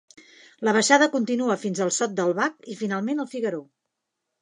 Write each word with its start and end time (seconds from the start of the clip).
La 0.67 0.73
baixada 0.77 1.09
continua 1.17 1.59
fins 1.65 1.83
al 1.87 1.93
Sot 1.99 2.19
del 2.23 2.35
Bac 2.43 2.69
i 2.75 2.81
finalment 2.83 3.25
el 3.27 3.33
Figaró. 3.37 3.65